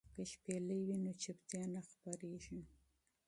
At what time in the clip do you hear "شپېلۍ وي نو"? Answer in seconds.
0.31-1.11